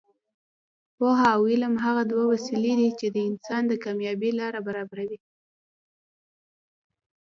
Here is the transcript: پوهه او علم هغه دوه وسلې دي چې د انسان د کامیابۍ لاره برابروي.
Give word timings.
پوهه 0.97 1.27
او 1.35 1.41
علم 1.51 1.73
هغه 1.85 2.03
دوه 2.11 2.23
وسلې 2.31 2.73
دي 2.79 2.89
چې 2.99 3.07
د 3.15 3.17
انسان 3.29 3.61
د 3.67 3.73
کامیابۍ 3.83 4.31
لاره 4.39 4.59
برابروي. 4.67 5.19